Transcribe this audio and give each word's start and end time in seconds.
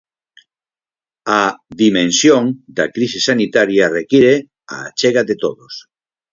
A 1.39 1.41
"dimensión" 1.83 2.43
da 2.77 2.85
crise 2.95 3.19
sanitaria 3.29 3.85
require 3.99 4.35
"a 4.75 4.77
achega 4.89 5.21
de 5.29 5.35
todos". 5.43 5.73